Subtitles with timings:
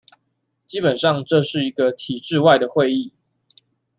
[0.65, 3.11] 基本上這是一個體制外的會議